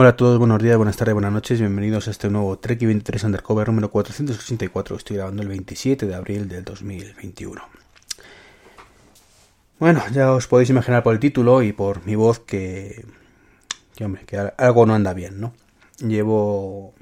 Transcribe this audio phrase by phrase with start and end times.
[0.00, 1.58] Hola a todos, buenos días, buenas tardes, buenas noches.
[1.58, 4.96] Bienvenidos a este nuevo Trek 23 Undercover número 484.
[4.96, 7.60] Estoy grabando el 27 de abril del 2021.
[9.80, 13.06] Bueno, ya os podéis imaginar por el título y por mi voz que,
[13.96, 15.52] que hombre, que algo no anda bien, ¿no?
[15.98, 16.94] Llevo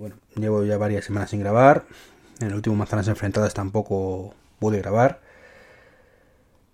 [0.00, 1.86] bueno, llevo ya varias semanas sin grabar.
[2.40, 5.20] En el último Manzanas Enfrentadas tampoco pude grabar.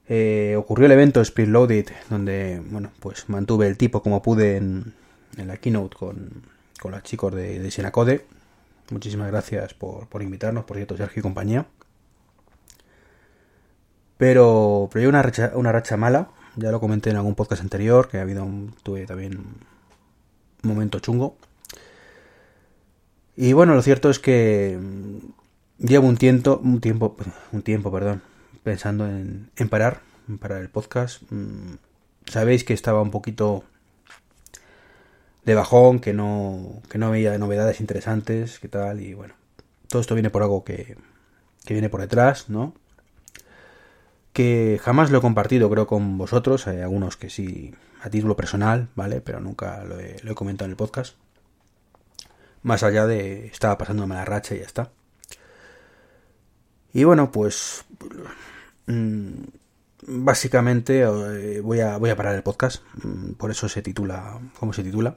[0.08, 4.94] Eh, ocurrió el evento Speed Loaded, donde bueno, pues mantuve el tipo como pude en,
[5.36, 6.42] en la keynote con,
[6.80, 8.26] con los chicos de, de Sinacode.
[8.90, 11.66] Muchísimas gracias por, por invitarnos, por cierto, Sergio y compañía.
[14.16, 16.30] Pero, pero hay una una racha mala.
[16.56, 21.00] Ya lo comenté en algún podcast anterior, que ha habido un, tuve también un momento
[21.00, 21.36] chungo.
[23.36, 24.78] Y bueno, lo cierto es que
[25.78, 27.16] llevo un tiempo, un tiempo,
[27.50, 28.22] un tiempo, perdón,
[28.62, 31.22] pensando en, en parar, en parar el podcast.
[32.26, 33.64] Sabéis que estaba un poquito
[35.44, 39.34] de bajón, que no, que no veía novedades interesantes, que tal, y bueno,
[39.88, 40.96] todo esto viene por algo que,
[41.64, 42.74] que viene por detrás, ¿no?
[44.32, 48.88] Que jamás lo he compartido, creo, con vosotros, hay algunos que sí, a título personal,
[48.94, 49.20] ¿vale?
[49.20, 51.16] Pero nunca lo he, lo he comentado en el podcast.
[52.62, 54.90] Más allá de estaba pasando mala racha y ya está.
[56.92, 57.84] Y bueno, pues
[58.86, 59.42] mmm,
[60.06, 62.82] básicamente eh, voy a voy a parar el podcast,
[63.36, 65.16] por eso se titula como se titula.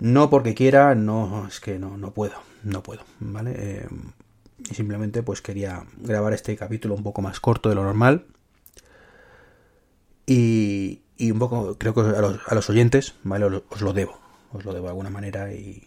[0.00, 2.34] No porque quiera, no es que no no puedo,
[2.64, 3.52] no puedo, ¿vale?
[3.56, 3.88] Eh,
[4.70, 8.26] y simplemente pues quería grabar este capítulo un poco más corto de lo normal.
[10.26, 13.44] Y, y un poco, creo que a los, a los oyentes, ¿vale?
[13.44, 14.18] Os, lo debo
[14.52, 15.82] os lo debo de alguna manera y,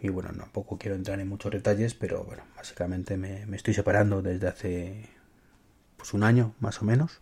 [0.00, 4.20] y, bueno, tampoco quiero entrar en muchos detalles, pero bueno, básicamente me, me, estoy separando
[4.20, 5.08] desde hace
[5.96, 7.20] pues un año más o menos.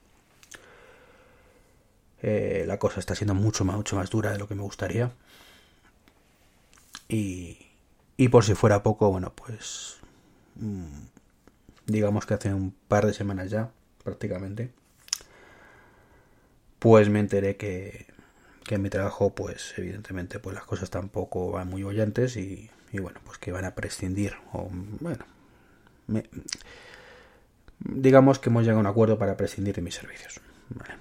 [2.23, 5.13] Eh, la cosa está siendo mucho más, mucho más dura de lo que me gustaría.
[7.13, 7.59] Y,
[8.17, 9.99] y por si fuera poco, bueno, pues
[10.57, 11.05] mmm,
[11.87, 13.71] digamos que hace un par de semanas ya,
[14.03, 14.73] prácticamente,
[16.79, 18.07] pues me enteré que
[18.65, 22.99] que en mi trabajo pues evidentemente pues las cosas tampoco van muy bollantes y, y
[23.01, 24.69] bueno pues que van a prescindir o
[25.01, 25.25] bueno
[26.07, 26.29] me,
[27.81, 30.41] digamos que hemos llegado a un acuerdo para prescindir de mis servicios.
[30.71, 30.95] Vale,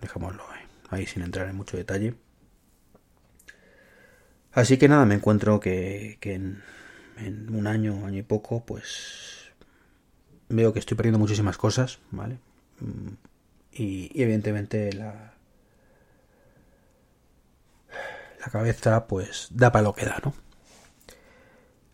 [0.00, 0.42] dejémoslo
[0.90, 2.14] ahí sin entrar en mucho detalle
[4.56, 6.62] así que nada me encuentro que, en,
[7.54, 9.52] un año año y poco pues
[10.48, 12.38] veo que estoy perdiendo muchísimas cosas vale
[13.72, 15.36] y, y evidentemente la
[18.46, 20.32] la cabeza pues da para lo que da, ¿no?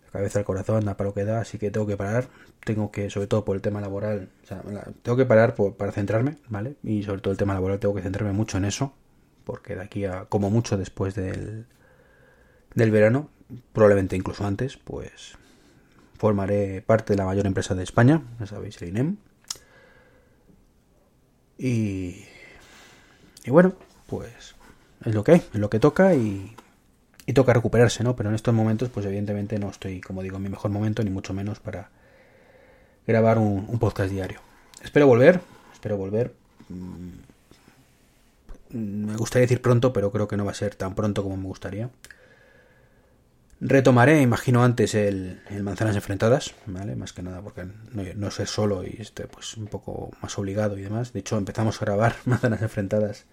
[0.05, 2.29] La cabeza, el corazón da para lo que da, así que tengo que parar,
[2.65, 4.63] tengo que, sobre todo por el tema laboral, o sea,
[5.03, 6.77] tengo que parar por, para centrarme, ¿vale?
[6.83, 8.93] Y sobre todo el tema laboral tengo que centrarme mucho en eso,
[9.45, 11.67] porque de aquí a como mucho después del,
[12.75, 13.31] del verano,
[13.73, 15.37] probablemente incluso antes, pues
[16.17, 19.17] formaré parte de la mayor empresa de España, ya sabéis, el INEM.
[21.59, 22.25] Y,
[23.45, 23.75] y bueno,
[24.07, 24.55] pues
[25.05, 26.55] es lo que hay, es lo que toca y,
[27.35, 28.15] toca recuperarse, ¿no?
[28.15, 31.11] Pero en estos momentos, pues evidentemente no estoy, como digo, en mi mejor momento, ni
[31.11, 31.91] mucho menos para
[33.07, 34.41] grabar un, un podcast diario.
[34.85, 35.41] Espero volver,
[35.73, 36.35] espero volver.
[38.69, 41.47] Me gustaría decir pronto, pero creo que no va a ser tan pronto como me
[41.47, 41.91] gustaría.
[43.65, 46.97] Retomaré, imagino antes, el, Manzanas Enfrentadas, ¿vale?
[46.97, 50.77] Más que nada porque no, no sé solo y este, pues un poco más obligado
[50.77, 51.13] y demás.
[51.13, 53.27] De hecho, empezamos a grabar Manzanas Enfrentadas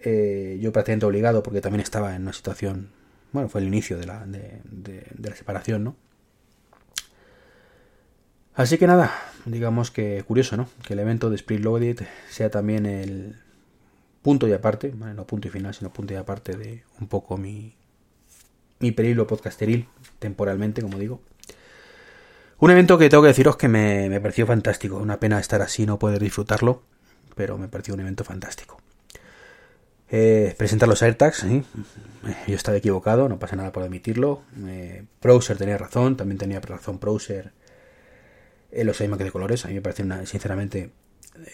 [0.00, 2.90] eh, yo prácticamente obligado porque también estaba en una situación,
[3.32, 5.96] bueno, fue el inicio de la, de, de, de la separación, ¿no?
[8.54, 9.10] Así que nada,
[9.46, 10.68] digamos que curioso, ¿no?
[10.86, 13.36] Que el evento de Spring Loaded sea también el
[14.20, 15.14] punto y aparte, ¿vale?
[15.14, 17.77] no punto y final, sino punto y aparte de un poco mi,
[18.80, 19.88] mi periplo podcasteril,
[20.18, 21.20] temporalmente, como digo.
[22.58, 24.96] Un evento que tengo que deciros que me, me pareció fantástico.
[24.96, 26.82] Una pena estar así, no poder disfrutarlo,
[27.34, 28.78] pero me pareció un evento fantástico.
[30.10, 31.64] Eh, presentar los AirTags, ¿sí?
[32.46, 34.42] yo estaba equivocado, no pasa nada por admitirlo.
[34.66, 35.04] Eh,
[35.58, 37.52] tenía razón, también tenía razón Browser
[38.70, 39.64] en los iMac de colores.
[39.64, 40.90] A mí me parece una, sinceramente,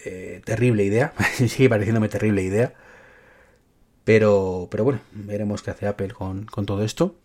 [0.05, 1.13] eh, terrible idea.
[1.35, 2.73] Sigue pareciéndome terrible idea.
[4.05, 7.15] Pero, pero bueno, veremos qué hace Apple con, con todo esto.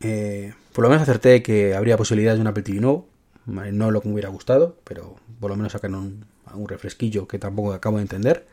[0.00, 3.08] Eh, por lo menos acerté que habría posibilidades de un Apple TV nuevo.
[3.44, 6.24] No lo que me hubiera gustado, pero por lo menos sacan un,
[6.54, 8.46] un refresquillo que tampoco acabo de entender.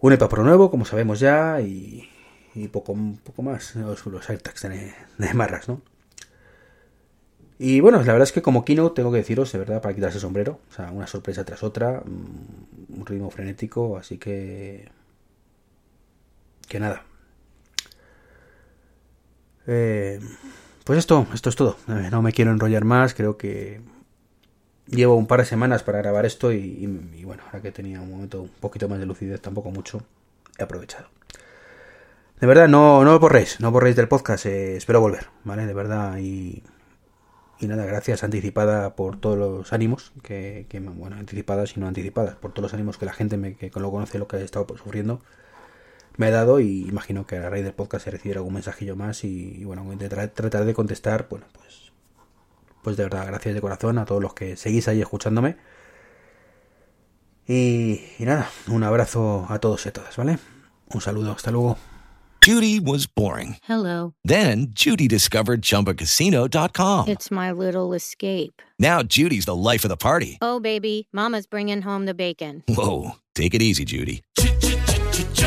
[0.00, 2.08] Un iPad Pro nuevo, como sabemos ya, y,
[2.54, 3.76] y poco, poco más.
[3.76, 5.80] Los, los AirTags de, de marras, ¿no?
[7.58, 10.18] Y bueno, la verdad es que como keynote tengo que deciros, de verdad, para quitarse
[10.18, 10.58] el sombrero.
[10.70, 14.88] O sea, una sorpresa tras otra, mm, un ritmo frenético, así que...
[16.68, 17.02] Que nada.
[19.66, 20.20] Eh,
[20.84, 21.76] pues esto, esto es todo.
[21.86, 23.80] No me quiero enrollar más, creo que
[24.86, 26.86] llevo un par de semanas para grabar esto y,
[27.24, 30.02] bueno, ahora que tenía un momento un poquito más de lucidez, tampoco mucho,
[30.58, 31.08] he aprovechado.
[32.40, 35.64] De verdad, no, no borréis, no borréis del podcast, eh, espero volver, ¿vale?
[35.66, 36.62] De verdad, y,
[37.60, 42.34] y nada, gracias anticipada por todos los ánimos, que, que, bueno, anticipadas y no anticipadas,
[42.34, 44.66] por todos los ánimos que la gente me, que lo conoce lo que he estado
[44.76, 45.20] sufriendo
[46.16, 49.24] me ha dado y imagino que a raíz del podcast se recibiera algún mensajillo más
[49.24, 51.84] y, y bueno, tratar, tratar de contestar, bueno, pues
[52.82, 55.56] pues de verdad, gracias de corazón a todos los que seguís ahí escuchándome.
[57.48, 60.38] Y, y nada, un abrazo a todos y a todas, ¿vale?
[60.92, 61.78] Un saludo, hasta luego.
[62.44, 63.56] Judy was boring.
[63.66, 64.12] Hello.
[64.22, 67.08] Then Judy discovered chumbacasino.com.
[67.08, 68.60] It's my little escape.
[68.78, 70.36] Now Judy's the life of the party.
[70.42, 72.62] Oh, baby, Mama's bringing home the bacon.
[72.68, 73.12] Whoa.
[73.34, 74.22] Take it easy, Judy.